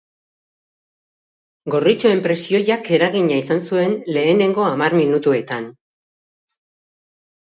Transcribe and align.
Gorritxoen 1.73 2.23
presioak 2.27 2.89
eragina 2.97 3.37
izan 3.41 3.61
zuen 3.71 3.93
lehenengo 4.15 4.65
hamar 4.69 4.97
minutuetan. 5.01 5.69